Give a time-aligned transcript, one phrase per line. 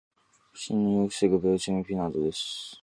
[0.55, 2.79] 侵入を防ぐベウチェミン・ピナードです。